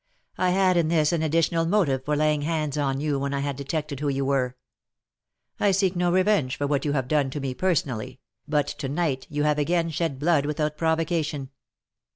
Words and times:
I 0.39 0.49
had 0.49 0.77
in 0.77 0.87
this 0.87 1.11
an 1.11 1.21
additional 1.21 1.67
motive 1.67 2.03
for 2.05 2.15
laying 2.15 2.41
hands 2.41 2.75
on 2.75 2.99
you 2.99 3.19
when 3.19 3.35
I 3.35 3.41
had 3.41 3.55
detected 3.55 3.99
who 3.99 4.09
you 4.09 4.25
were. 4.25 4.57
I 5.59 5.69
seek 5.69 5.95
no 5.95 6.11
revenge 6.11 6.55
for 6.55 6.65
what 6.65 6.85
you 6.85 6.93
have 6.93 7.07
done 7.07 7.29
to 7.29 7.39
me 7.39 7.53
personally, 7.53 8.19
but 8.47 8.65
to 8.65 8.89
night 8.89 9.27
you 9.29 9.43
have 9.43 9.59
again 9.59 9.91
shed 9.91 10.17
blood 10.17 10.47
without 10.47 10.75
provocation. 10.75 11.51